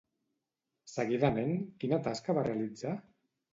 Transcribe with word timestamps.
Seguidament 0.93 1.53
quina 1.85 2.01
tasca 2.09 2.39
va 2.41 2.47
realitzar? 2.51 2.97